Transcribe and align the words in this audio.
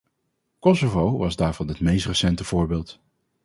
Kosovo 0.59 1.11
was 1.17 1.35
daarvan 1.35 1.67
het 1.67 1.79
meest 1.79 2.05
recente 2.05 2.43
voorbeeld. 2.43 2.99